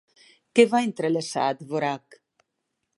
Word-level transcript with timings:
Què 0.59 0.65
va 0.71 0.81
entrellaçar 0.87 1.45
Dvořák? 1.61 2.21